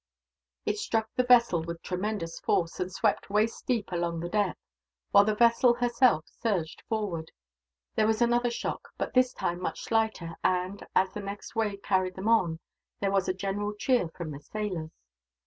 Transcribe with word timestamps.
It 0.65 0.79
struck 0.79 1.11
the 1.15 1.21
vessel 1.23 1.61
with 1.63 1.83
tremendous 1.83 2.39
force, 2.39 2.79
and 2.79 2.91
swept 2.91 3.29
waist 3.29 3.67
deep 3.67 3.91
along 3.91 4.19
the 4.21 4.29
deck; 4.29 4.57
while 5.11 5.25
the 5.25 5.35
vessel, 5.35 5.75
herself, 5.75 6.25
surged 6.25 6.81
forward. 6.89 7.29
There 7.93 8.07
was 8.07 8.19
another 8.19 8.49
shock, 8.49 8.89
but 8.97 9.13
this 9.13 9.31
time 9.31 9.61
much 9.61 9.81
slighter 9.83 10.33
and, 10.43 10.87
as 10.95 11.11
the 11.11 11.19
next 11.19 11.55
wave 11.55 11.83
carried 11.83 12.15
them 12.15 12.27
on, 12.29 12.59
there 12.99 13.11
was 13.11 13.27
a 13.29 13.33
general 13.35 13.75
cheer 13.75 14.09
from 14.15 14.31
the 14.31 14.39
sailors. 14.39 14.89